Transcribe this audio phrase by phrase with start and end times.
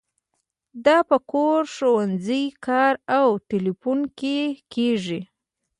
[0.85, 4.37] دا په کور، ښوونځي، کار او تیلیفون کې
[4.73, 5.19] کیږي.